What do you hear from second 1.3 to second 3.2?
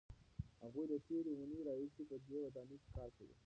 اوونۍ راهیسې په دې ودانۍ کار